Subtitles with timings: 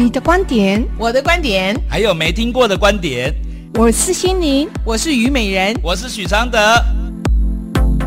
[0.00, 3.34] 你的观点，我的观点，还有没听过的观点。
[3.74, 6.56] 我是心灵，我是虞美人，我是许常德。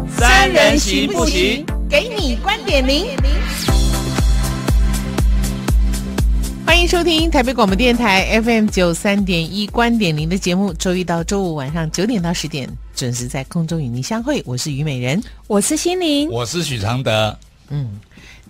[0.07, 1.65] 三人行不行？
[1.89, 3.07] 给你观点零。
[6.65, 14.41] 欢迎收听台北广播电台 FM 九三点一观点零的节目，周一到周五晚上九点到十点准时在空中与您相会。
[14.45, 17.37] 我是虞美人，我是心灵，我是许常德。
[17.67, 17.99] 嗯，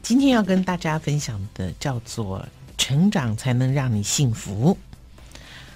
[0.03, 2.45] 今天要跟大家分享的叫做。
[2.81, 4.75] 成长才能让你幸福。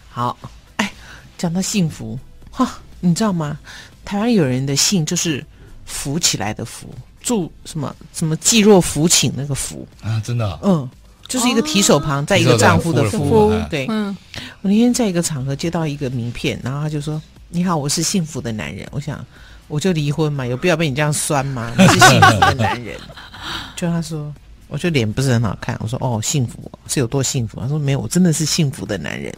[0.09, 0.35] 好，
[0.77, 0.91] 哎，
[1.37, 2.17] 讲到幸福，
[2.49, 3.59] 哈，你知道吗？
[4.03, 5.45] 台湾有人的姓就是
[5.85, 6.89] 浮起来的浮，
[7.21, 10.89] 祝什么什么济弱扶倾那个扶啊，真的，嗯，
[11.27, 14.17] 就是一个提手旁，在一个丈夫的夫，对，嗯。
[14.63, 19.23] 我那天在一个场合接到一个名片，然后他就说：“你好，我是幸福的男人。”我想，
[19.67, 21.71] 我就离婚嘛，有必要被你这样酸吗？
[21.77, 22.99] 你是幸福的男人，
[23.77, 24.33] 就他说。
[24.67, 27.59] 我觉得脸不是很好看，我说哦，幸福是有多幸福？
[27.61, 29.33] 他说没有，我真的是幸福的男人。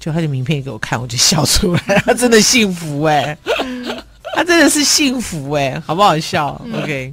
[0.00, 3.36] 就他的名片给我看，我就笑出来， 他真的幸福哎，
[4.34, 7.12] 他真的是幸福哎，好不好笑？OK，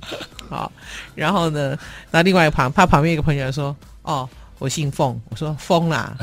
[0.49, 0.69] 好。
[1.15, 1.77] 然后呢，
[2.09, 4.27] 那另外一旁，他旁边一个朋友说，哦，
[4.59, 5.17] 我姓凤。
[5.29, 6.17] 我说疯啦，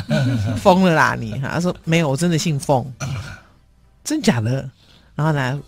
[0.61, 1.41] 疯了啦你。
[1.41, 2.85] 他说没有，我真的姓凤，
[4.05, 4.69] 真假的？
[5.15, 5.59] 然后呢？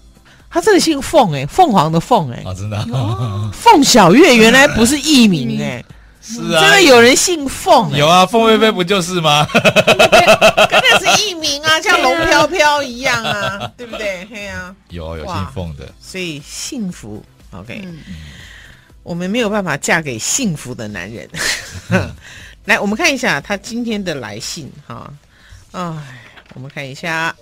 [0.51, 2.85] 他真的姓凤哎，凤凰的凤哎，啊，真的，
[3.55, 5.83] 凤小月原来不是艺名哎，
[6.21, 9.47] 是啊，真的有人姓凤，有啊，凤飞飞不就是吗？
[9.55, 14.25] 真的是艺名啊，像龙飘飘一样啊，对不对？
[14.25, 17.25] 对啊，有有姓凤的，所以幸福。
[17.53, 17.87] OK，
[19.03, 21.29] 我们没有办法嫁给幸福的男人。
[22.65, 25.13] 来，我们看一下他今天的来信哈，
[25.73, 25.81] 哎，
[26.55, 27.35] 我们看一下。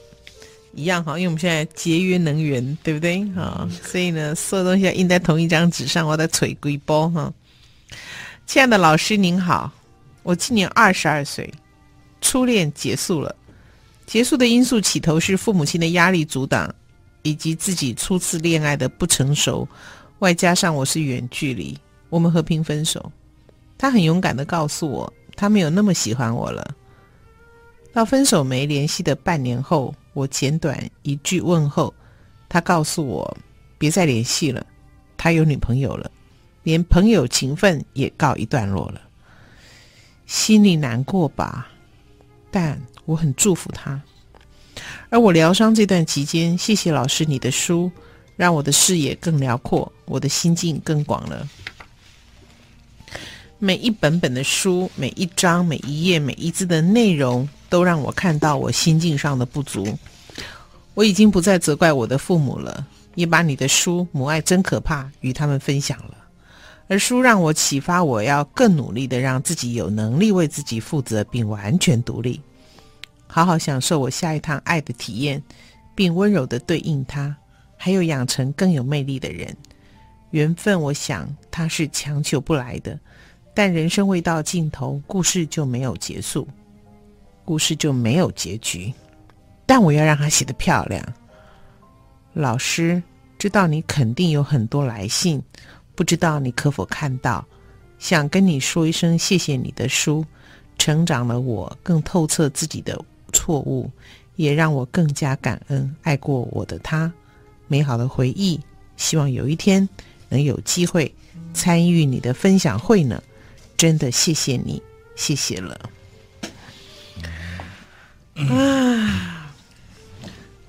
[0.74, 3.24] 一样哈，因为我们现在节约能源，对不对？
[3.34, 7.32] 哈，所以呢，所有东西要印在同一张纸上，我的锤龟包哈。
[8.46, 9.72] 亲爱的老师您好，
[10.22, 11.52] 我今年二十二岁，
[12.20, 13.34] 初恋结束了，
[14.06, 16.72] 结束的因素起头是父母亲的压力阻挡，
[17.22, 19.68] 以及自己初次恋爱的不成熟，
[20.20, 21.76] 外加上我是远距离，
[22.08, 23.10] 我们和平分手。
[23.76, 26.74] 他很勇敢的告诉我，他没有那么喜欢我了。
[27.92, 29.94] 到分手没联系的半年后。
[30.14, 31.94] 我简短一句问候，
[32.48, 33.38] 他告诉我
[33.78, 34.66] 别再联系了，
[35.16, 36.10] 他有女朋友了，
[36.64, 39.00] 连朋友情分也告一段落了。
[40.26, 41.68] 心里难过吧，
[42.50, 44.02] 但我很祝福他。
[45.08, 47.88] 而我疗伤这段期间，谢谢老师你的书，
[48.36, 51.48] 让我的视野更辽阔，我的心境更广了。
[53.60, 59.86] 每一本本的书，每一章、每一页、每一字的内容，都让我看到我心境上的不足。
[60.94, 66.14] 我已经不再责怪我的父母了，也把你的书《母爱真可怕》与他们分享了。
[66.88, 72.40] 而书让我启发，我要更努力的让自己有能力为自己负责，并完全独立，
[73.26, 75.42] 好好享受我下一趟爱的体验，
[75.94, 77.36] 并温柔的对应它，
[77.76, 79.54] 还有养成更有魅力的人。
[80.30, 82.98] 缘分，我想它是强求不来的。
[83.54, 86.48] 但人生未到尽头，故事就没有结束，
[87.48, 88.92] 故事就没有结局。
[89.64, 91.02] 但我要让他写得漂亮。
[92.34, 93.02] 老师
[93.38, 95.42] 知道你肯定有很多来信，
[95.94, 97.42] 不知道你可否看到？
[97.98, 100.22] 想跟你说一声谢谢你的书，
[100.76, 103.90] 成长了我更透彻自己的错误，
[104.36, 107.10] 也让我更加感恩爱过我的他。
[107.66, 108.60] 美好的回忆，
[108.98, 109.88] 希望有一天
[110.28, 111.10] 能有机会
[111.54, 113.22] 参与你的分享会呢。
[113.78, 114.82] 真的谢谢你，
[115.16, 115.88] 谢谢了。
[118.46, 119.50] 啊，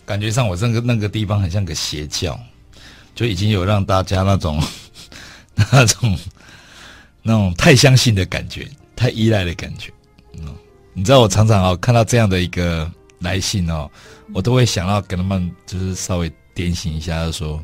[0.06, 2.40] 感觉上我这个那个地方很像个邪教，
[3.14, 4.62] 就已经有让大家那种
[5.56, 6.18] 那种
[7.22, 9.92] 那种太相信的感觉，太依赖的感觉。
[10.34, 10.56] 嗯，
[10.94, 13.90] 你知道我常常哦看到这样的一个来信哦，
[14.34, 17.64] 我都会想要跟他们就是稍微点醒一下，就说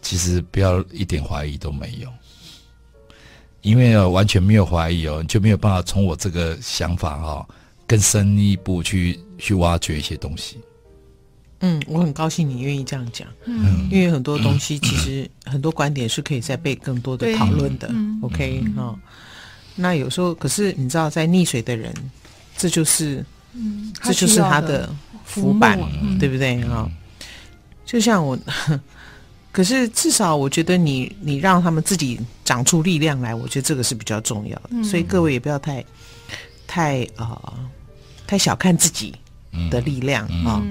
[0.00, 2.08] 其实不要一点怀疑都没有。
[3.62, 7.48] 因为哦，完全没有怀疑哦，你就没有办法从我这个想法哈、哦，
[7.90, 10.60] 更深一步去去挖掘一些东西。
[11.58, 13.26] 嗯，我很高兴你愿意这样讲。
[13.46, 17.92] 嗯，因为很多东西其实很多观点是可以再被更多的讨论的。
[18.22, 18.96] OK 哈，
[19.74, 21.92] 那有时候可是你知道，在溺水的人，
[22.56, 24.88] 这就是，嗯，这就是他的
[25.24, 25.76] 浮板，
[26.20, 26.92] 对不对啊、嗯？
[27.84, 28.38] 就像我。
[29.52, 34.70] 可是至少我觉得你你让他们自己长出力量来，我觉得这个是比较重要的。
[34.70, 35.84] 嗯、所以各位也不要太
[36.68, 37.70] 太啊、呃、
[38.30, 39.12] 太小看自己
[39.68, 40.62] 的力量啊。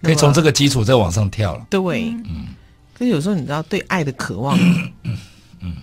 [0.00, 1.66] 可以从这个基础再往上跳了。
[1.68, 2.46] 对，嗯。
[2.94, 4.56] 可是有时候你知道，对爱的渴望，
[5.02, 5.74] 嗯，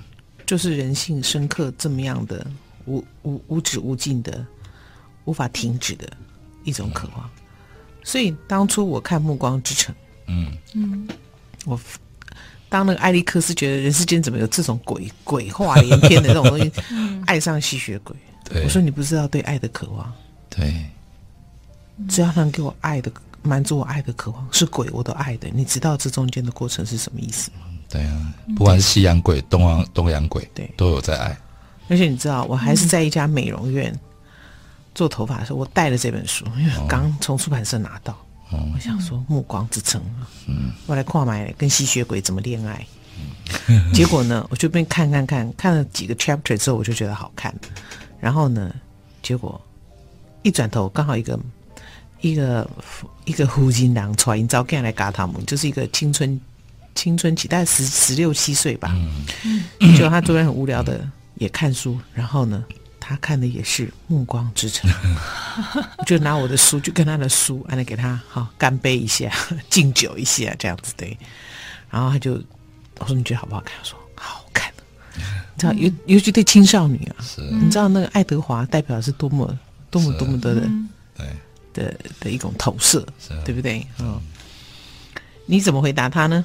[0.45, 2.47] 就是人性深刻这么样的
[2.85, 4.45] 无无无止无尽的、
[5.25, 6.09] 无法停止的
[6.63, 7.29] 一种渴望。
[8.01, 9.93] 所以当初我看《暮光之城》，
[10.27, 11.07] 嗯嗯，
[11.65, 11.77] 我
[12.69, 16.71] 当那个艾利克斯觉得人世间怎么有这种鬼鬼话连篇的这种东西，
[17.27, 18.15] 爱上吸血鬼。
[18.45, 20.13] 对，我说你不知道对爱的渴望，
[20.55, 20.85] 对，
[22.07, 23.11] 只要能给我爱的
[23.41, 25.49] 满足我爱的渴望，是鬼我都爱的。
[25.53, 27.65] 你知道这中间的过程是什么意思吗？
[27.89, 31.37] 对啊，不管是西洋鬼、东洋东洋鬼，对，都有在爱。
[31.89, 33.93] 而且你知道，我还是在一家美容院。
[34.95, 38.13] 做头发的时候，我带了这本书，因为刚从出版社拿到。
[38.51, 39.99] 哦、我想说《暮光之城》
[40.47, 42.87] 嗯，我来跨买跟吸血鬼怎么恋爱。
[43.67, 47.53] 嗯、结果呢，我就边看看看看了几个 chapter 之后，我就觉得好看。
[48.21, 48.73] 然后呢，
[49.21, 49.59] 结果
[50.45, 51.39] 一转头，刚好一个
[52.21, 52.69] 一个
[53.25, 56.39] 一个胡金郎穿营招干来嘎他们，就是一个青春
[56.93, 58.95] 青春期，大概十十六七岁吧。
[59.43, 59.65] 嗯，
[59.95, 61.05] 结果他昨天很无聊的
[61.35, 62.63] 也看书，然后呢。
[63.07, 64.89] 他看的也是《暮光之城》，
[65.99, 69.31] 我就拿我的书，就跟他的书，来给他好干杯一下，
[69.69, 71.15] 敬酒一下，这样子对。
[71.91, 72.41] 然后他就
[72.97, 74.73] 我说：“你觉得好不好看？”他说：“好好看。”
[75.13, 75.21] 你
[75.59, 77.21] 知道，尤尤其对青少年啊，
[77.61, 79.55] 你知道那个爱德华代表的是多么
[79.95, 80.61] 多么多么多的
[81.15, 81.27] 对
[81.73, 83.05] 的的一种投射，
[83.45, 83.85] 对不对？
[83.99, 84.19] 嗯，
[85.45, 86.43] 你怎么回答他呢？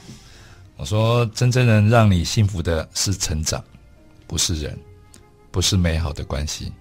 [0.77, 3.63] 我说：“真正能让你幸福的是成长，
[4.27, 4.79] 不是人。”
[5.53, 6.73] 不是美好的关系，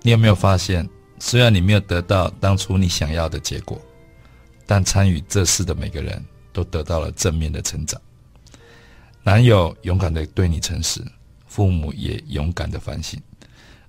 [0.00, 0.88] 你有没有发现？
[1.18, 3.78] 虽然你没有得到当初你想要的结果，
[4.64, 8.00] 但参与这事的每个人都得到了正面的成长。
[9.22, 11.04] 男友勇敢的对你诚实，
[11.46, 13.20] 父母也勇敢的反省，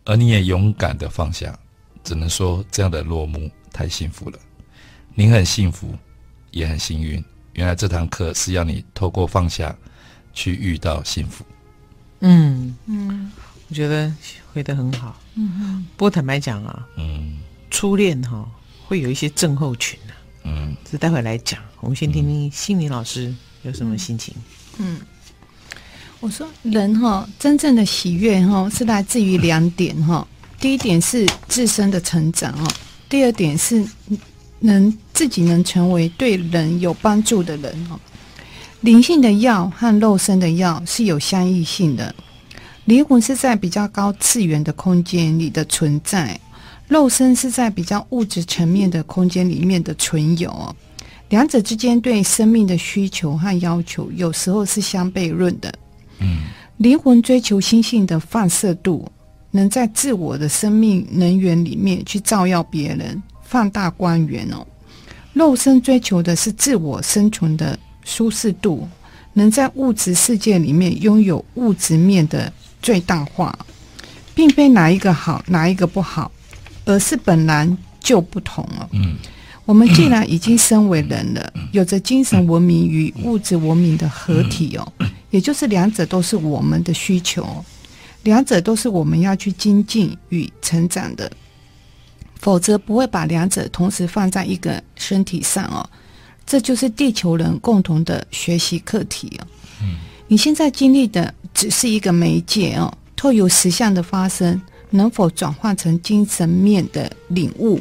[0.04, 1.58] 而你也勇敢的放下。
[2.06, 4.40] 只能说这样的落幕太幸福了。
[5.14, 5.94] 您很幸福，
[6.52, 7.22] 也很幸运。
[7.54, 9.76] 原来这堂课是要你透过放下
[10.34, 11.44] 去遇到幸福。
[12.22, 13.32] 嗯嗯。
[13.68, 14.14] 我觉得
[14.54, 15.86] 回得很好，嗯哼。
[15.98, 17.40] 不过坦白讲啊，嗯，
[17.72, 18.48] 初恋哈、哦、
[18.86, 20.14] 会有一些症候群啊，
[20.44, 21.60] 嗯，这待会来讲。
[21.80, 24.36] 我们先听听心理老师有什么心情。
[24.78, 25.02] 嗯，
[26.20, 30.28] 我说人哈、哦、真正的喜悦哈、哦、是来自于两点哈、哦，
[30.60, 32.68] 第一点是自身的成长哦，
[33.08, 33.86] 第二点是
[34.60, 38.00] 能自己能成为对人有帮助的人哦。
[38.82, 42.14] 灵性的药和肉身的药是有相异性的。
[42.86, 46.40] 灵魂是在比较高次元的空间里的存在，
[46.88, 50.76] 肉身是在比较物质层面的空间里面的存有。
[51.30, 55.74] 两者之间对生命的需求和要求，有时候是相悖论的。
[56.20, 56.44] 嗯，
[56.78, 59.12] 灵魂追求心性的放射度，
[59.56, 64.68] 能在自我的生命能源里面去照耀别人，放大光源哦。
[65.34, 68.88] 肉身追求的是自我生存的舒适度，
[69.34, 72.52] 能在物质世界里面拥有物质面的。
[72.82, 73.58] 最大化，
[74.36, 76.32] 并非哪一个好，哪一个不好，
[76.86, 77.68] 而是本来
[78.00, 78.88] 就不同了。
[78.92, 79.16] 嗯，
[79.66, 84.88] 我们既然已经身为人了，有着精神文明与物质文明的合体哦，
[85.32, 87.44] 也就是两者都是我们的需求，
[88.26, 91.32] 两者都是我们要去精进与成长的，
[92.40, 95.88] 否则不会把两者同时放在一个身体上哦。
[96.44, 99.48] 这就是地球人共同的学习课题哦。
[99.84, 99.98] 嗯。
[100.28, 107.80] 你现在经历的只是一个媒介哦，透由实相的发生，能否转换成精神面的领悟？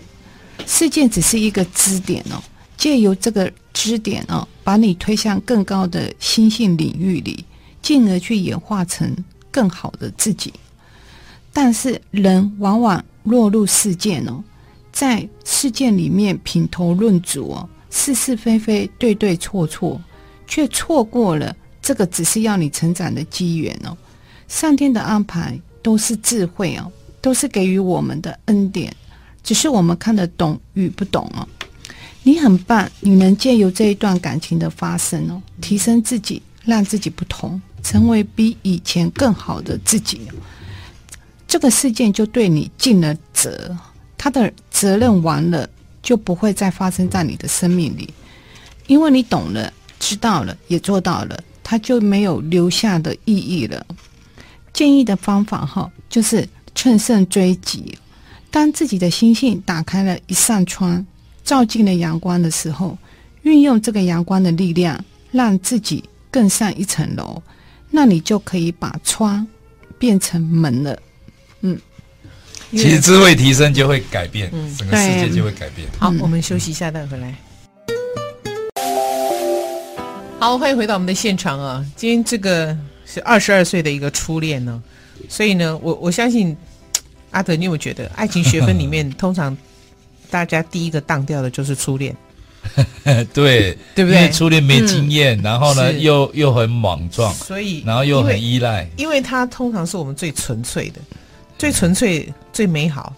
[0.66, 2.36] 事件只是一个支点哦，
[2.76, 7.42] 借由这个支点哦，把你推向更高的心性领域里，
[7.80, 9.10] 进而去演化成
[9.54, 10.52] 更好的自己。
[11.52, 14.42] 但是人往往落入事件哦，
[14.92, 20.00] 在事件里面品头论足哦，是是非非，对对错错，
[20.48, 21.54] 却错过了。
[21.80, 23.96] 这个只是要你成长的机缘哦，
[24.48, 28.92] 上天的安排都是智慧哦，都是给予我们的恩典，
[29.44, 31.46] 只是我们看得懂与不懂哦。
[32.24, 40.22] 你很棒，你能借由这一段感情的发生哦，提升自己，让自己不同，成为比以前更好的自己。
[41.46, 43.76] 这个事件就对你尽了责，
[44.18, 45.68] 他的责任完了，
[46.02, 48.12] 就不会再发生在你的生命里，
[48.88, 51.38] 因为你懂了，知道了，也做到了。
[51.62, 53.86] 他就没有留下的意义了。
[54.72, 57.96] 建议的方法哈，就是乘胜追击。
[58.50, 61.04] 当自己的心性打开了一扇窗，
[61.42, 62.98] 照进了阳光的时候，
[63.42, 67.42] 运用这个阳光的力量，让自己更上一层楼，
[67.96, 69.46] 那你就可以把窗
[70.00, 70.98] 变成门了。
[71.60, 71.78] 嗯，
[72.72, 75.86] 其实智慧提升就会改变，嗯、整个世界就会改变。
[75.96, 77.32] 好，我们休息一下，再回来。
[80.40, 81.86] 好，欢迎回到我们的现场啊！
[81.94, 84.82] 今天这个是二十二岁的一个初恋呢，
[85.28, 86.56] 所以呢，我我相信
[87.30, 89.56] 阿德，你有没有觉得爱情学分里面 通常
[90.30, 92.14] 大家第一个当掉的就是初恋？
[93.32, 94.16] 对，对不对？
[94.16, 101.00] 因为初恋没经验，嗯、然后呢，又又很莽撞，所以然后又很依赖，因为它通常是我们最纯粹的、
[101.58, 103.14] 最纯粹、最美好。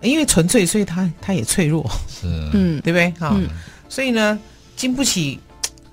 [0.00, 3.10] 因为纯粹，所以他他也脆弱，是，嗯，对不对？
[3.12, 3.48] 哈、嗯，
[3.88, 4.38] 所以呢，
[4.76, 5.40] 经不起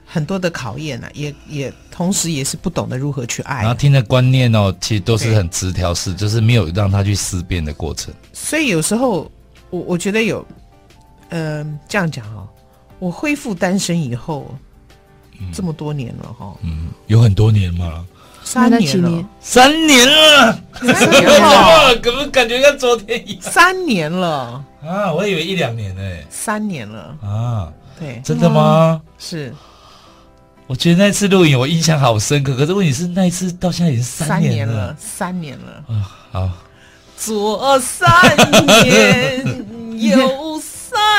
[0.05, 3.61] 很多的考验呢、啊，也也同时也是不懂得如何去爱。
[3.61, 8.13] 然后听的观念哦，其实都是很直条式，就是没有让他去思辨的过程。
[8.33, 9.31] 所以有时候
[9.69, 10.45] 我我觉得有，
[11.29, 12.45] 嗯、呃，这样讲哦。
[13.01, 14.55] 我恢复单身以后，
[15.39, 18.05] 嗯、这么多年了哈，嗯，有很多年嘛？
[18.43, 20.07] 三年了，三年。
[20.07, 23.41] 了，三年了， 怎么感觉像昨天一样？
[23.41, 24.63] 三年了。
[24.85, 26.01] 啊，我以为一两年呢。
[26.29, 27.17] 三年了。
[27.23, 29.01] 啊，对，真的吗？
[29.17, 29.51] 是，
[30.67, 35.83] 我觉得那次录影我印象好深刻，可是问题是那一次到现在已经三年了，三年了。
[35.87, 36.49] 啊，好，
[37.17, 38.07] 左三
[38.85, 39.65] 年
[39.97, 40.50] 右。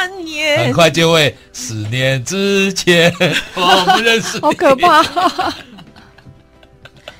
[0.02, 1.32] 三年，很快就会。
[1.52, 3.12] 十年之前，
[3.54, 4.40] 我不认识。
[4.40, 5.00] 好可怕！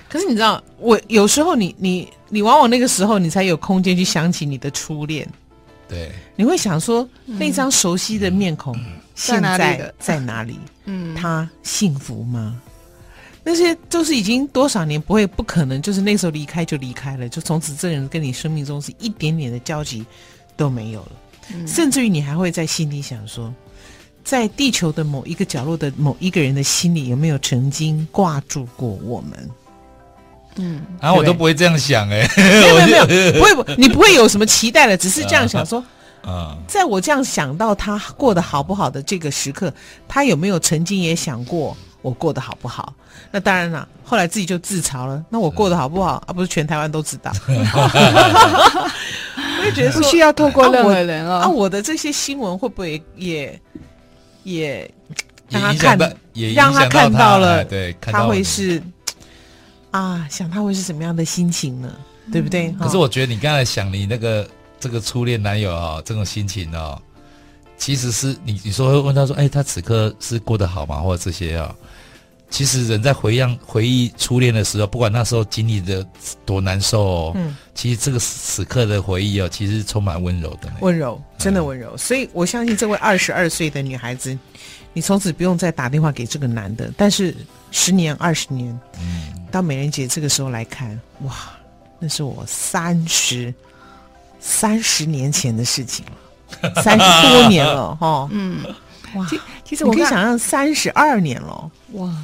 [0.09, 5.29] 可是你知道，我有时候你你你往往那个时候，你才有空间去想起你的初恋。
[5.89, 8.77] 对，你会想说，那张熟悉的面孔
[9.15, 10.59] 现在在哪里？
[10.87, 12.61] 嗯，他幸福吗？
[13.45, 20.05] 那些都是已经多少年不会不可能，就是那时候离开就离开了，就从此这人跟你生命中是一点点的交集
[20.57, 21.13] 都没有了。
[21.67, 23.53] 甚至于你还会在心里想说，
[24.25, 29.51] 在地球的某一个角落的某一个人的心里，有没有曾经挂住过我们？
[30.57, 35.83] 嗯，然后、啊、我都不会这样想哎、欸，没有没有 没有，不会不，你不会有什么期待的，只是这样想说，
[36.23, 39.73] 啊，在我这样想到他过得好不好的这个时刻，
[40.07, 42.93] 他有没有曾经也想过我过得好不好？
[43.31, 46.33] 那当然了，后来自己就自嘲了，那我过得好不好啊？
[46.35, 47.33] 不是全台湾都知道。
[49.63, 51.35] 我也觉得不需要透过任何人哦。
[51.37, 53.61] 啊，我的这些新闻会不会也
[54.43, 54.91] 也
[55.49, 57.65] 让他看，也让他看到了？
[57.65, 58.83] 对，他会是
[59.93, 61.93] 啊，想他会是什么样的心情呢？
[62.33, 62.71] 对不对？
[62.73, 67.01] 可是我觉得你刚才想你那个这个初恋男友啊，这种心情哦，
[67.77, 71.01] 其实是你你说会问他说，哎，他此刻是过得好吗？
[71.01, 71.75] 或者这些啊？
[72.53, 76.07] 其实人在回忆回忆初恋的时候，不管那时候经历的
[76.45, 81.93] 多难受哦，嗯，其实这个此刻的回忆哦，其实充满温柔的，温柔，真的温柔。
[81.95, 84.39] 嗯，所以我相信这位二十二岁的女孩子，
[84.93, 86.93] 你从此不用再打电话给这个男的。
[86.95, 87.35] 但是
[87.71, 91.35] 十年、二十年，嗯，到美人节这个时候来看，哇，
[91.99, 93.53] 那是我三十
[94.41, 98.63] 三十年前的事情了， 三十多年了，哈，嗯，
[99.15, 99.27] 哇，
[99.65, 102.15] 其实我可以想象三十二年了，哇。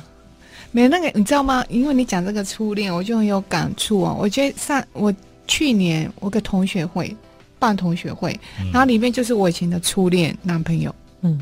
[0.70, 1.64] 没那个，你知道吗？
[1.68, 4.16] 因为你讲这个初恋，我就很有感触哦。
[4.18, 5.12] 我觉得上我
[5.46, 7.14] 去年我个同学会
[7.58, 10.94] 办同学会，嗯、然后里面就是我以前的初恋男朋友。
[11.22, 11.40] 嗯，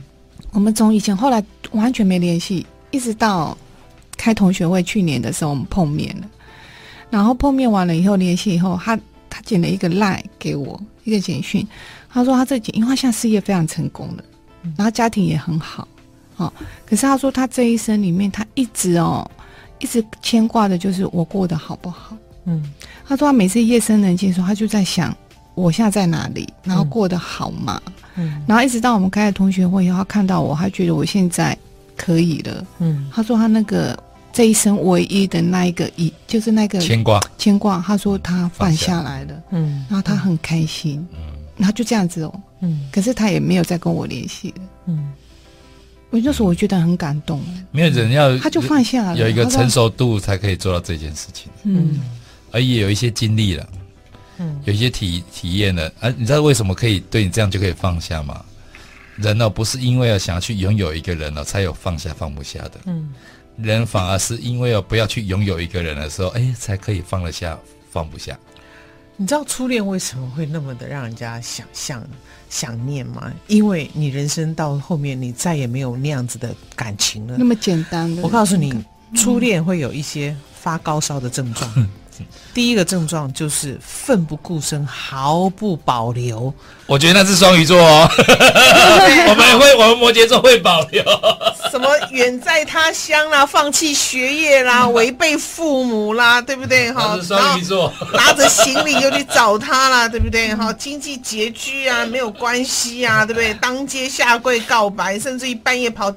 [0.53, 3.57] 我们从以前后来完全没联系，一直到
[4.17, 6.31] 开同学会去年的时候我们碰面了。
[7.11, 11.67] 然后碰面完了以后联系以后，他他剪了一个赖给我一个简讯，
[12.09, 14.25] 他说他这几因为他现在事业非常成功了，
[14.77, 15.87] 然后家庭也很好。
[16.37, 16.53] 哦，
[16.85, 19.29] 可是他说他这一生里面，他一直哦，
[19.79, 22.17] 一直牵挂的就是我过得好不好。
[22.45, 22.63] 嗯，
[23.07, 25.17] 他说他每次夜深人静的时候，他就在想
[25.55, 27.81] 我现在在哪里，然后过得好吗？
[28.17, 31.57] 嗯，然后一直到我们开了同学会以后，他看到我，他觉得我现在
[31.97, 32.67] 可以了。
[32.79, 33.99] 嗯，他说他那个
[34.33, 39.43] 这一生唯一的那一个一，就是那个牵挂牵挂，他说他放下来了。
[39.51, 41.05] 嗯，然后他很开心。
[41.13, 41.19] 嗯，
[41.57, 42.41] 然后就这样子哦。
[42.61, 44.63] 嗯，可是他也没有再跟我联系了。
[44.87, 45.13] 嗯。
[46.11, 51.51] 我那时候我觉得很感动，没有人要他就放下了，有一个成熟度才可以做到这件事情。
[51.65, 51.99] 嗯，
[52.53, 53.69] 而也有一些经历了，
[54.39, 55.93] 嗯，有一些体体验了。
[56.01, 58.45] 啊，你知道为什么可以对你这样就可以放下吗？
[59.17, 62.73] 人呢，不是因为要想要去拥有一个人了才有放下放不下的。
[62.87, 63.13] 嗯，
[63.57, 67.59] 人反而是因为要不要去拥有一个人的时候，哎，才可以放得下
[67.91, 68.39] 放不下。
[69.19, 72.07] 你知道初恋为什么会那么的让人家想象？
[72.49, 73.33] 想念吗？
[73.49, 77.37] 因为你人生到后面，你再也没有那样子的感情了。
[77.39, 81.89] 那么简单的，我告诉你，初恋会有一些发高烧的症状。
[82.55, 86.53] 第一个症状就是奋不顾身，毫不保留。
[86.87, 88.09] 我觉得那是双鱼座哦，
[89.29, 91.03] 我们会，我们摩羯座会保留。
[91.71, 96.93] 什么远在他乡啦，放弃学业啦， 违背父母啦，对不对？
[96.93, 100.55] 哈，双鱼座拿着行李就去找他啦，对不对？
[100.55, 103.53] 哈，经济拮据啊，没有关系啊，对不对？
[103.55, 106.15] 当街下跪告白，甚至于半夜跑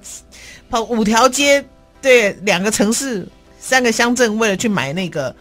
[0.70, 1.66] 跑五条街，
[2.00, 3.28] 对，两个城市，
[3.60, 5.36] 三个乡镇，为了去买那个。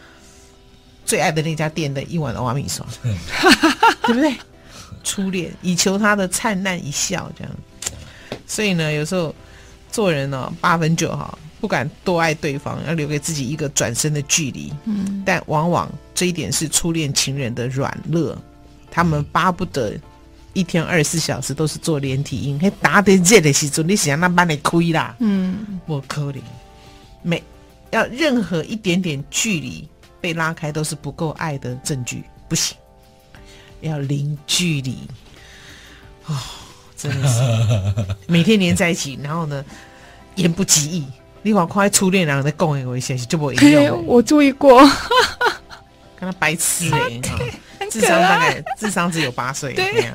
[1.09, 2.87] 最爱的那家店的一碗欧阿米爽，
[4.03, 4.37] 对不对？
[5.03, 7.53] 初恋，以求他的灿烂一笑，这样。
[8.47, 9.35] 所以呢，有时候
[9.91, 14.71] 做人呢、哦，八分就好，不敢多爱对方，要留给自己一个转身的距离。
[14.85, 18.37] 嗯，但往往这一点是初恋情人的软肋，
[18.91, 19.95] 他们巴不得
[20.53, 25.17] 一天二十四小时都是做连体婴，还打得热的时候，你想让他帮你亏啦？
[25.21, 26.41] 嗯，我可怜，
[27.23, 27.43] 没
[27.93, 29.89] 要任何一点点距离
[30.21, 32.77] 被拉开，都是不够爱的证据，不行，
[33.81, 35.09] 要零距离，
[36.27, 36.37] 哦。
[36.97, 39.65] 真的是 每天黏在一起，然后呢，
[40.35, 41.07] 言不及义。
[41.43, 44.05] 你往快初恋然后在共一个消息就不会用。
[44.05, 44.81] 我注意过，
[46.19, 46.99] 跟他白痴哎、
[47.79, 50.13] 欸，智商大概智商只有八岁那样。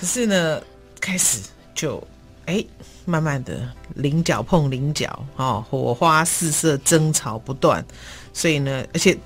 [0.00, 0.60] 可是呢，
[1.00, 1.38] 开始
[1.72, 2.02] 就
[2.48, 2.66] 哎、欸，
[3.04, 7.84] 慢慢的棱角碰棱角，哦，火花四射，争吵不断。
[8.32, 9.16] 所以呢，而且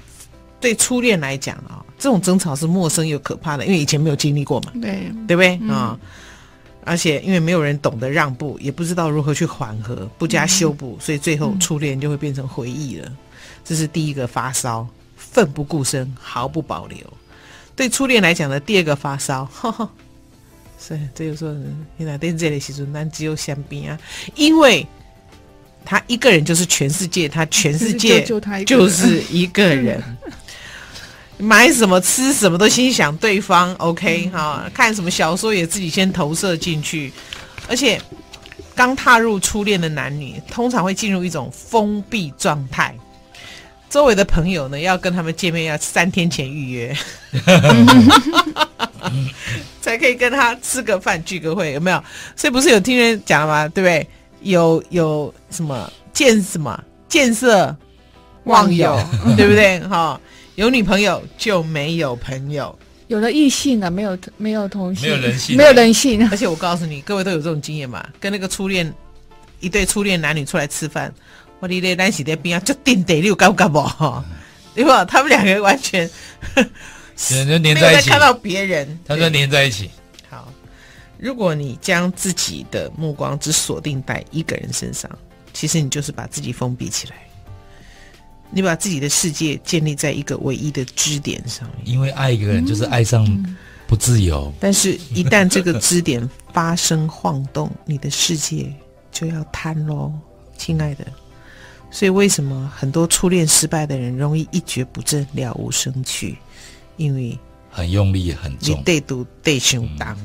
[0.60, 1.78] 对初恋来讲啊。
[1.80, 5.96] 哦这种争吵是陌生又可怕的，因为以前没有经历过嘛，对对不对啊？
[6.84, 13.06] 而且因为没有人懂得让步，也不知道如何去缓和，不加修补，嗯、所以最后初恋就会变成回忆了。
[13.08, 13.16] 嗯、
[13.64, 14.84] 这是第一个发烧，
[15.16, 16.98] 奋不顾身，毫不保留。
[17.76, 19.88] 对初恋来讲的第二个发烧，呵呵
[20.84, 21.54] 是这就说
[21.96, 23.96] 现在在这里其实难只有香槟啊，
[24.34, 24.84] 因为
[25.84, 28.24] 他一个人就是全世界，他全世界
[28.66, 30.02] 就是一个人。
[31.38, 34.70] 买什么吃什么都心想对方，OK 哈、嗯？
[34.72, 37.12] 看什么小说也自己先投射进去，
[37.68, 38.00] 而且
[38.76, 42.94] 刚踏入初恋的男女通常会进入一种封闭状态，
[43.90, 46.96] 周围的朋友呢要跟他们见面要三天前预约，
[49.92, 52.02] 才可以跟他吃个饭聚个会，有没有？
[52.34, 53.68] 所以不是有听人讲了吗？
[53.68, 54.06] 对不对？
[54.40, 57.76] 有有什么见什么见色
[58.44, 58.98] 忘友，
[59.36, 59.78] 对不对？
[59.80, 60.20] 哈。
[60.56, 66.28] 有女朋友就没有朋友，有了异性了，没有没有同性，没有人性，没有人性。
[66.30, 68.06] 而且我告诉你，各位都有这种经验嘛？
[68.20, 68.92] 跟那个初恋
[69.60, 71.12] 一对初恋男女出来吃饭，
[71.58, 73.82] 我的嘞，单喜在边啊，就定得六干不干不？
[74.74, 75.04] 对吧？
[75.06, 76.08] 他们两个完全
[77.46, 79.90] 就黏在一起，看到别人，他说黏在一起。
[80.28, 80.52] 好，
[81.18, 85.10] 如果你将自己的目光只锁定在一个人身上，
[85.52, 87.16] 其实你就是把自己封闭起来。
[88.54, 93.26] 你把自己的世界建立在一个唯一的支点上面，因为爱一个人就是爱上
[93.86, 94.52] 不自由。
[94.52, 98.70] 嗯、但是，一旦这个支点发生晃动，你的世界
[99.10, 100.12] 就要瘫喽，
[100.58, 101.06] 亲爱的。
[101.90, 106.36] 所以，为什么很多初恋失败的人容易一蹶不振、了无生趣？
[107.02, 107.36] 因为
[107.68, 108.78] 很用力，很重。
[108.78, 110.16] 你对赌对胸当，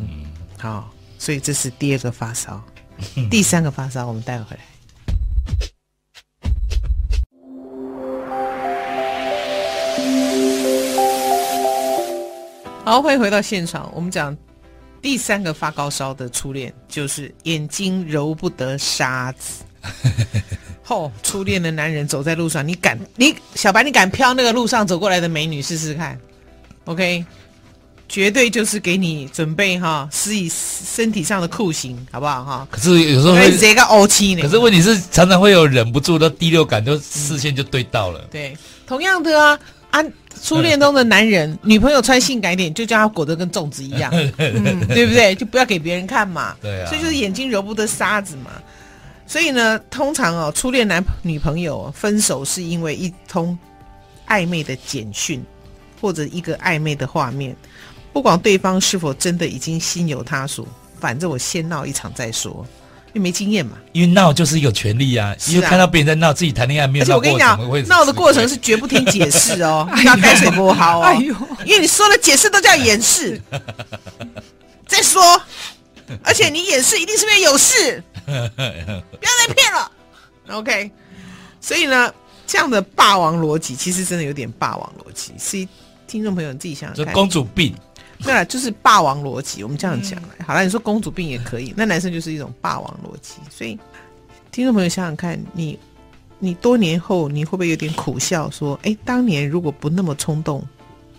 [0.60, 2.64] 好，所以这是第二个发烧。
[3.32, 4.62] 第三个发烧，我们待会回来。
[12.86, 13.92] 好，欢迎回到现场。
[13.96, 14.38] 我们讲
[15.02, 19.64] 第三个发高烧的初恋，就是眼睛揉不得沙子。
[20.84, 22.98] 吼、哦，初恋的男人走在路上，你敢？
[23.16, 26.18] 你小白，你敢飘那个路上走过来的美女试试看
[26.88, 27.24] ？OK，
[28.10, 32.68] 绝对就是给你准备哈，施以身体上的酷刑，好不好哈？
[32.72, 34.42] 可是有时候会这个欧气呢。
[34.42, 38.20] 可是问题是，常常会有忍不住的第六感，就视线就对到了。
[38.22, 39.60] 嗯、对，同样的啊。
[39.90, 40.04] 啊，
[40.44, 45.34] 初恋中的男人， 女朋友穿性感一点，就叫他裹得跟粽子一样， 嗯，对不对？
[45.34, 46.54] 就不要给别人看嘛。
[46.62, 46.90] 对啊。
[46.90, 48.52] 所以就是眼睛揉不得沙子嘛。
[49.26, 53.58] 所以呢，通常哦，初恋男女朋友分手是因为一通
[54.28, 55.42] 暧昧的简讯，
[56.00, 57.56] 或者一个暧昧的画面，
[58.14, 60.68] 不管对方是否真的已经心有他属，
[61.00, 62.66] 反正我先闹一场再说。
[63.14, 67.22] 没经验嘛，因为闹就是一个权利啊，因为看到别人在闹，自己谈恋爱没有闹过。
[67.22, 73.42] 而且我跟你讲，闹的过程是绝不听解释哦， 要开水波好哦，哎呦，因为你说的解释都叫掩饰。
[74.86, 75.42] 再说，
[76.22, 79.92] 而且你掩饰一定是因为有事， 不要再骗了。
[80.50, 80.92] OK，
[81.60, 82.14] 所以呢，
[82.46, 85.68] 这样的霸王逻辑其实真的有点霸王逻辑，所以
[86.08, 87.76] 听众朋友你自己想想看，公主病。
[88.24, 90.20] 对了，就是霸王逻辑，我们这样讲。
[90.40, 93.36] 嗯、好了，你说公主病也可以，那男生就是一种霸王逻辑。
[93.48, 93.78] 所以，
[94.52, 95.78] 听众朋友想想看，你
[96.40, 100.66] 你多年后你会不会有点苦笑，说，哎，当年如果不那么冲动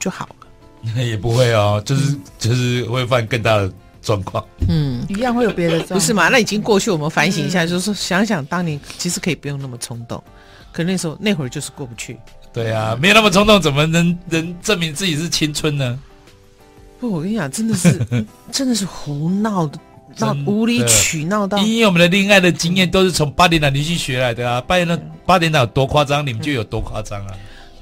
[0.01, 0.91] 就好了？
[1.01, 3.73] 也不会哦，就是、嗯、就是会犯更大的
[4.03, 4.45] 状况。
[4.69, 6.29] 嗯，一样会有别的状况，不是嘛？
[6.29, 10.21] 那已经过去，我们反省一下，嗯、就是想想当年其实可以不用那么冲动，
[10.73, 12.19] 可那时候那会儿就是过不去。
[12.53, 15.99] 对啊，没有那么冲动，怎么能能证明自己是青春呢？
[16.99, 17.99] 不，我跟你讲，真的是，
[18.51, 19.79] 真的是胡闹的，
[20.19, 21.59] 闹无理取闹到。
[21.59, 27.35] 因为我们的恋爱的经验都是从八点档连续学来的啊，八点档八点档有多夸张，你们就有多夸张啊。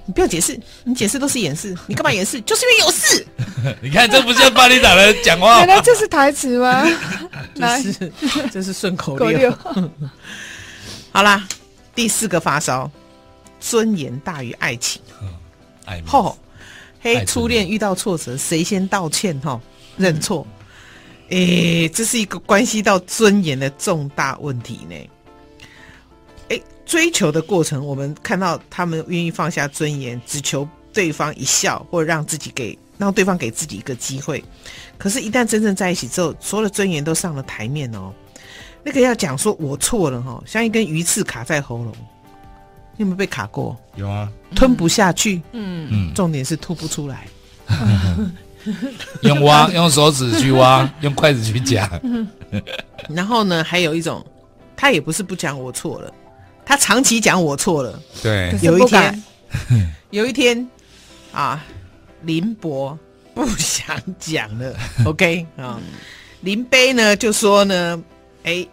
[0.09, 2.41] 你不要解释，你解释都是掩饰，你干嘛掩饰？
[2.43, 3.27] 就是因为有事。
[3.83, 5.59] 你看，这不像巴厘岛人讲话。
[5.65, 6.87] 原来这是台词吗？
[7.55, 8.13] 这是
[8.53, 9.53] 这是顺口溜。
[11.11, 11.43] 好啦，
[11.95, 12.89] 第四个发烧，
[13.61, 15.01] 尊严大于爱情。
[15.85, 16.37] 爱吼，
[17.01, 19.39] 嘿，初恋遇到挫折，谁先道歉？
[19.41, 19.61] 哈，
[19.97, 20.47] 认错。
[21.29, 24.97] 诶，这是一个关系到尊严的重大问题呢。
[26.49, 34.43] 诶，追求的过程，我们看到他们愿意放下尊严，只求对方一笑，或者让自己给让对方给自己一个机会。
[34.97, 38.13] 可是，一旦真正在一起之后，所有的尊严都上了台面哦。
[38.85, 41.93] 那个要讲说我错了哈，像一根鱼刺卡在喉咙，
[42.97, 43.77] 你有没有被卡过？
[43.97, 45.43] 有啊，吞不下去。
[45.53, 47.27] 嗯嗯，重点是吐不出来。
[49.23, 51.89] 用挖， 用手指去挖， 用筷子去夹。
[53.09, 54.25] 然后呢，还有一种，
[54.77, 56.13] 他也不是不讲我错了，
[56.65, 58.01] 他长期讲我错了。
[58.23, 59.25] 对，有一天，
[60.11, 60.69] 有一天，
[61.33, 61.65] 啊，
[62.23, 62.99] 林博
[63.35, 64.75] 不想讲了。
[65.05, 65.79] OK 啊，
[66.41, 68.03] 林杯呢就说呢，
[68.43, 68.67] 哎，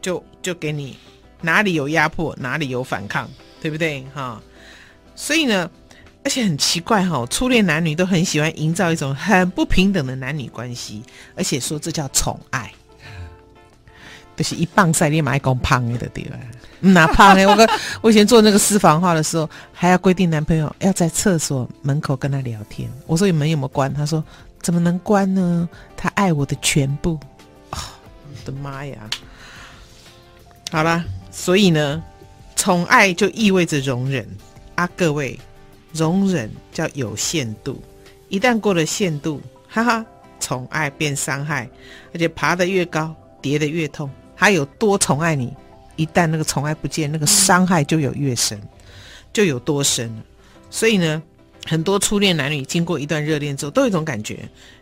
[0.00, 0.96] 就就给你
[1.40, 3.28] 哪里有压迫，哪里有反抗，
[3.60, 4.04] 对不对？
[4.14, 4.40] 哈，
[5.14, 5.70] 所以呢。
[6.22, 11.02] 而且很奇怪哈，初恋男女都很喜欢营造一种很不平等的男女关系，
[11.34, 12.70] 而且说这叫宠爱，
[14.36, 16.36] 就是一棒赛立马一公胖的对吧？
[16.80, 17.46] 哪胖哎？
[17.46, 17.66] 我跟
[18.02, 22.90] 我以前做那个私房话的时候，还要规定男朋友要在厕所门口跟他聊天。
[23.06, 23.92] 我说你门有没有关？
[23.94, 24.22] 他说
[24.60, 25.66] 怎么能关呢？
[25.96, 27.18] 他爱我的全部。
[27.70, 27.78] 哦，
[28.28, 29.08] 我的妈呀！
[30.70, 32.02] 好啦，所以呢，
[32.60, 34.28] 宠爱就意味着容忍
[34.74, 35.38] 啊，各位。
[35.94, 37.82] 容忍叫有限度，
[38.28, 40.04] 一旦过了限度，哈哈，
[40.38, 41.66] 宠爱变伤害，
[42.12, 44.10] 而且爬得越高，跌得越痛。
[44.36, 45.54] 他有多宠爱你，
[45.96, 48.60] 一旦那个宠爱不见，那个伤害就有越深，
[49.32, 50.14] 就有多深。
[50.68, 51.20] 所以呢，
[51.66, 54.38] 很多初恋男女经过一段热恋之后，都有一种感觉：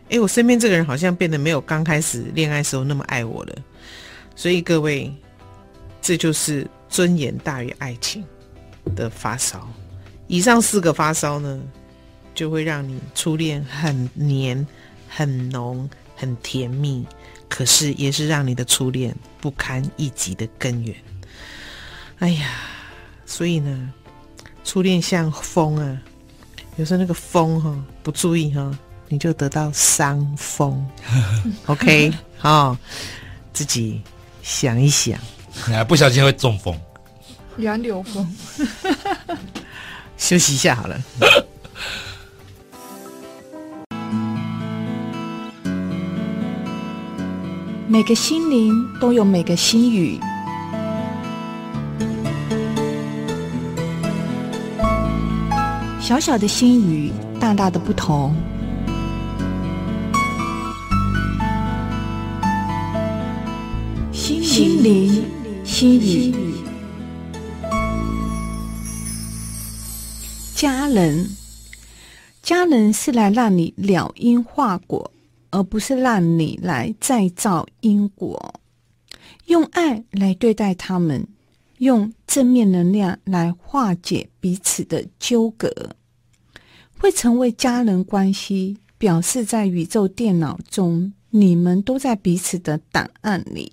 [0.09, 3.55] 诶，我身边这个人好像变得没有刚开始恋爱时候那么爱我了。
[4.35, 5.11] 所以各位，
[6.03, 8.25] 这就是尊严大于爱情
[8.95, 9.69] 的发烧。
[10.27, 11.61] 以上四个发烧呢，
[12.35, 14.67] 就会让你初恋很黏、
[15.09, 17.07] 很浓、很甜蜜，
[17.49, 20.95] 可是也是让你的初恋不堪一击的根源。
[22.19, 22.51] 哎呀，
[23.25, 23.93] 所以呢，
[24.65, 26.03] 初恋像风啊，
[26.77, 30.87] 有时候那个风哈、哦、不注意哈、哦，你就得到伤风。
[31.67, 32.79] OK， 好、哦，
[33.53, 34.03] 自己
[34.43, 35.19] 想一想，
[35.87, 36.75] 不小心会中风，
[37.59, 38.27] 杨柳风。
[40.17, 41.01] 休息一下好了。
[47.87, 50.21] 每个心灵都有每个心语，
[56.01, 58.35] 小小的心语，大大的不同。
[64.13, 65.25] 心灵
[65.69, 66.35] 心语。
[70.55, 71.29] 家人，
[72.43, 75.13] 家人是来让你了因化果，
[75.51, 78.55] 而不是让你来再造因果。
[79.45, 81.29] 用爱来对待他们，
[81.77, 85.95] 用正面能量来化解彼此的纠葛，
[86.99, 88.79] 会成为家人关系。
[88.97, 93.71] 表示在宇宙电脑中，你们都在彼此的档案里，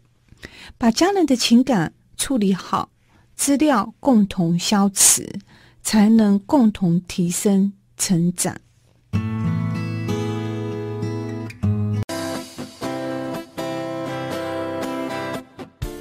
[0.77, 2.89] 把家人的情感处理好，
[3.36, 5.39] 资料共同消磁。
[5.88, 8.58] 才能共同提升成长。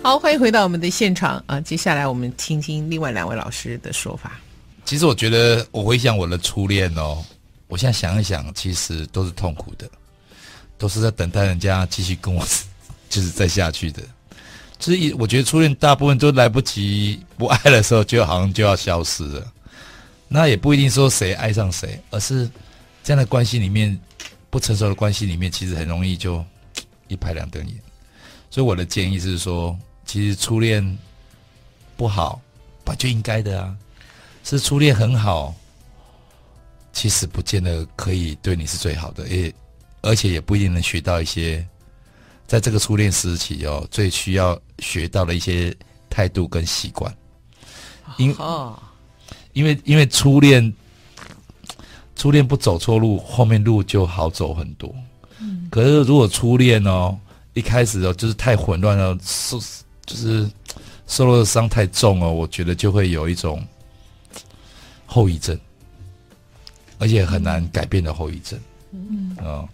[0.02, 1.61] 好，欢迎回到我们的现场啊！
[1.61, 4.40] 接下来我们听听另外两位老师的说法。
[4.87, 7.22] 其实我觉得，我回想我的初恋哦，
[7.68, 9.87] 我现在想一想，其实都是痛苦的，
[10.78, 12.42] 都是在等待人家继续跟我，
[13.11, 14.02] 就是再下去的。
[14.78, 19.52] 所以我觉得初恋大部分都来不及不爱的时候，就好像就要消失了。
[20.28, 22.50] 那也不一定说谁爱上谁，而是
[23.02, 23.98] 这样的关系里面，
[24.50, 26.44] 不成熟的关系里面，其实很容易就
[27.08, 27.74] 一拍两瞪眼。
[28.50, 30.98] 所以我的建议是说，其实初恋
[31.96, 32.40] 不好，
[32.84, 33.74] 本就应该的啊。
[34.42, 35.54] 是初恋很好，
[36.92, 39.52] 其实不见得可以对你是最好的，也
[40.02, 41.66] 而且也不一定能学到一些，
[42.46, 45.74] 在这个初恋时期哦，最需要学到的一些
[46.09, 47.14] 态度跟习惯。
[48.18, 48.78] 因哦。
[49.52, 50.74] 因为因为初恋，
[52.16, 54.92] 初恋不走错路，后面路就好走很多。
[55.38, 57.16] 嗯，可是如果初恋哦，
[57.52, 59.61] 一开始哦就是太混乱了，受
[60.04, 60.50] 就是
[61.07, 63.64] 受了伤太重哦，我觉得就会有一种
[65.07, 65.57] 后遗症。
[66.98, 68.59] 而且很难改变的后遗症。
[68.90, 69.68] 嗯哦，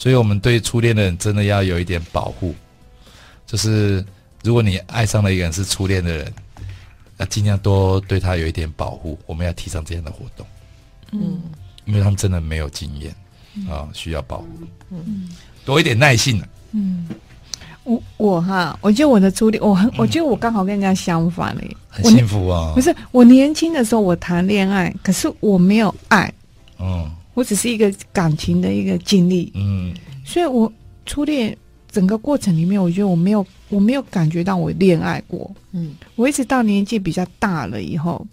[0.00, 2.54] 所以我们对初恋的人真的要有一点保护，
[3.46, 4.02] 就是
[4.42, 6.32] 如果你爱上了一个人是初恋的人，
[7.18, 9.18] 要尽量多对他有一点保护。
[9.26, 10.46] 我们要提倡这样的活动。
[11.12, 11.42] 嗯，
[11.84, 13.10] 因为他们真的没有经验
[13.68, 14.48] 啊、哦，需要保护。
[14.88, 15.28] 嗯，
[15.66, 16.48] 多一点耐性、啊。
[16.72, 17.06] 嗯。
[17.84, 22.72] 我我哈，我觉得我的初恋，我很，我觉得我刚好跟人家相反嘞，很幸福啊。
[22.74, 26.32] 不是我年轻的时候，我谈恋爱，可是我没有爱，
[26.78, 27.10] 嗯，
[27.40, 29.94] 我只是一个感情的一个经历，嗯，
[30.26, 30.70] 所以我
[31.06, 31.56] 初恋
[31.90, 38.26] 整个过程里面，我觉得我没有，我没有感觉到我恋爱过，嗯，我一直到年纪比较大了以后。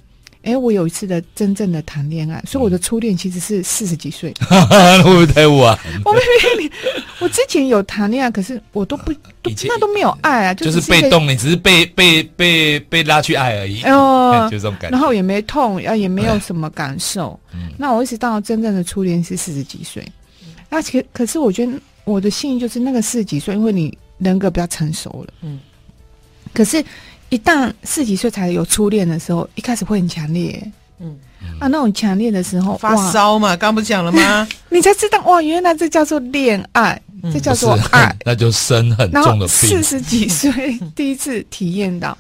[0.44, 5.78] 哎，我有一次的真正的谈恋爱，所以我的初恋其实是四十几岁， 会不会太晚？
[6.06, 6.72] 我没有，
[7.20, 17.38] 我之前有谈恋爱，可是我都不，都那都没有爱啊，就是被动，你只是被被被被拉去爱而已，哦， 就这种感觉，然后也没痛，啊，也没有什么感受。
[17.78, 20.06] 那我一直到真正的初恋是四十几岁，
[20.70, 21.74] 那可可是我觉得
[22.06, 25.60] 我的幸运就是那个四十几岁，因为你人格比较成熟了，嗯，
[26.54, 26.84] 可是。
[27.30, 31.18] 一旦四十几岁才有初恋的时候，一开始会很强烈，嗯
[31.60, 34.48] 啊，那种强烈的时候发烧嘛，刚不讲了吗？
[34.70, 39.48] 你才知道哇，原来这叫做恋爱，嗯、这叫做爱， 那就生很重的病。
[39.48, 42.18] 四十几岁第一次体验到，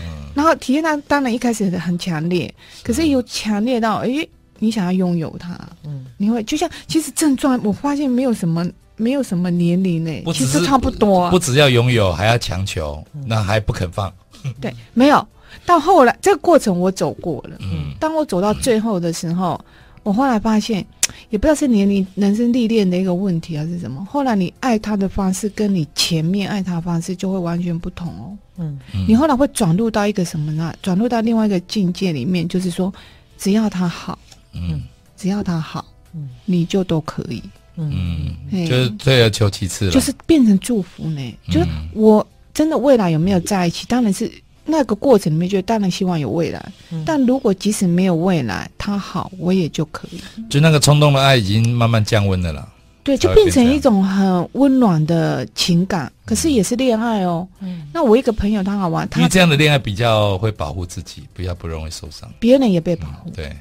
[0.00, 4.26] 嗯、然后体验到当然一开始很强烈，可是有强烈到哎，
[4.58, 8.68] 你想要拥有它，嗯，你会就像其实症状，我发现没有什么。
[8.96, 11.30] 没有什么年龄呢，其实差不多、啊。
[11.30, 14.12] 不只要拥有，还要强求，那还不肯放。
[14.60, 15.26] 对，没有
[15.66, 17.56] 到后来这个过程我走过了。
[17.60, 19.64] 嗯，当我走到最后的时候，嗯、
[20.04, 20.84] 我后来发现，
[21.28, 24.04] 也不知道是年龄、人生历练的一个问题还是什么。
[24.10, 28.36] 后来你爱他的方式，跟你前面爱他的方式就会完全不同哦。
[28.58, 30.72] 嗯，你后来会转入到一个什么呢？
[30.82, 32.92] 转入到另外一个境界里面，就是说，
[33.38, 34.18] 只要他好，
[34.52, 34.82] 嗯，
[35.16, 37.42] 只要他好，嗯，你就都可以。
[37.76, 38.36] 嗯，
[38.68, 41.20] 就是退而求其次了，就是变成祝福呢。
[41.46, 42.26] 嗯、就是我
[42.60, 44.30] 真的未来有没有在一起，当然是
[44.66, 46.62] 那个过程里面，就当然希望有未来。
[46.90, 50.20] 嗯、但如果即使没有未来，他好，我也就可以。
[50.50, 52.68] 就那个冲动的爱已经慢慢降温了啦。
[53.02, 57.48] 对，就变成一种很温暖的情感，可是也是恋爱哦。
[57.60, 63.30] 嗯，那我一个朋友他好玩，他因为这样的恋爱比较会保护自己，比较不容易受伤，别人也被保护。
[63.30, 63.56] 嗯、对。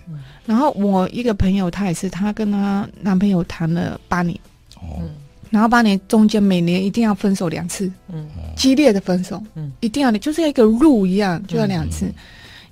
[0.46, 4.38] 然后我一个朋友，她也是，她跟她男朋友谈了八年，
[4.76, 5.00] 哦，
[5.50, 12.12] 然后八年中间每年一定要分手两次，嗯，激烈的分手，嗯，一定要你就是一个路一样，就要两次，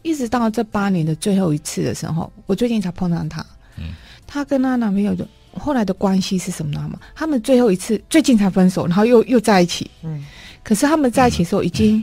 [0.01, 3.45] 一直到这八年的最后一次的时候，我最近才碰上她，
[3.77, 3.85] 嗯，
[4.25, 5.27] 她跟她男朋友的。
[5.59, 6.87] 后来的关系是什么呢？
[7.15, 9.89] 他们最后一次最近才分手，然后又又在一起。
[10.03, 10.23] 嗯，
[10.63, 11.97] 可是他们在一起的时候，已经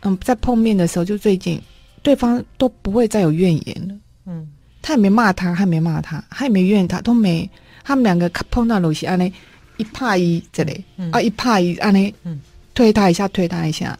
[0.00, 1.62] 嗯，嗯，在碰面的时候就最近，
[2.02, 3.94] 对方都不会再有怨言了。
[4.26, 4.48] 嗯，
[4.82, 7.48] 他也没骂他，他也没骂他，他也没怨他，都没。
[7.84, 9.32] 他们两个碰到楼西安呢，
[9.78, 12.38] 一怕一这里，啊，一怕一安呢，嗯，
[12.74, 13.98] 推他一下，推他一下，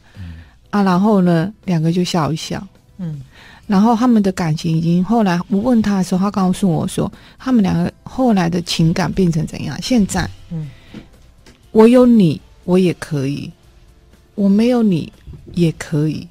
[0.71, 2.63] 啊，然后呢，两个就笑一笑。
[2.99, 3.23] 嗯。
[3.67, 9.79] 然后他们的感情已经后来，我问他的时候，他告诉我说，他们两个后来的情感变成怎样？
[9.83, 10.71] 现在，嗯，
[11.71, 13.51] 我有你，我也可以；
[14.35, 15.13] 我没有你，
[15.53, 16.27] 也可以。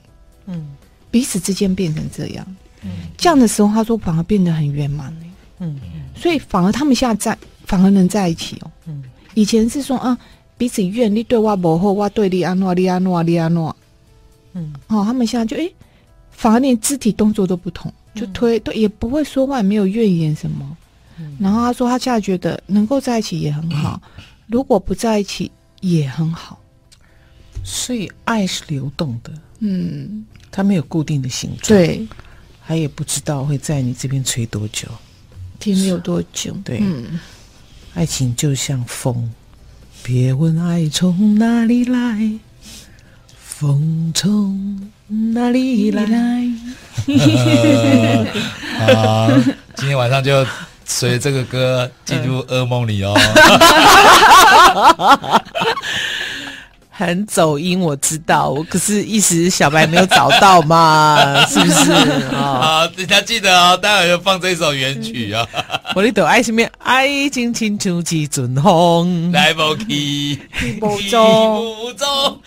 [0.47, 0.65] 嗯，
[1.11, 2.43] 彼此之间变成这样，
[2.81, 5.15] 嗯，这样的时候，他说反而变得很圆满。
[5.59, 5.79] 嗯，
[6.15, 8.71] 所以反而他们现在在，反而能在一起哦。
[8.87, 9.03] 嗯，
[9.37, 10.17] 以前是说啊，
[10.57, 13.75] 彼此怨你对我不好，我对你安诺，你安诺，你安诺。
[14.53, 15.65] 嗯，哦，他们现在就哎。
[15.65, 15.73] 诶
[16.31, 20.77] 反而连肢体动作都不同，就推都也不会说话，没有怨言什么。
[21.19, 26.59] 嗯、然后他说，他现在觉得能够在一起也很好，嗯、如果不在一起也很好。
[27.63, 32.07] 所以爱是流动的，嗯，它没有固定的形状，对，
[32.67, 34.87] 他也不知道会在你这边吹多久，
[35.59, 36.55] 停留多久。
[36.63, 37.19] 对，嗯、
[37.97, 39.31] 爱情就像风，
[40.03, 42.29] 别问爱从哪里来。
[43.39, 46.05] 风从哪里来？
[48.77, 49.31] 好，
[49.75, 50.45] 今天晚上就
[50.85, 53.17] 随着这个歌进入 噩梦里哦。
[56.97, 61.93] 很走音，我知道，我可是一时小白没有找到嘛， 是不是？
[62.35, 65.47] 好，大家记得哦，待会要放这首原曲啊。
[65.93, 66.67] 我里头爱什么？
[66.79, 70.41] 爱情清楚几阵风，来不及，
[70.79, 72.41] 不走，不中。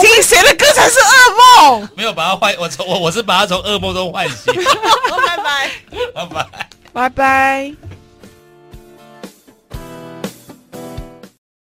[0.00, 1.88] 听谁的歌才是噩梦？
[1.96, 4.52] 没有把它唤，我从我我是把它从噩梦中唤醒。
[4.52, 5.70] 拜拜，
[6.12, 6.46] 拜拜，
[6.92, 7.97] 拜拜。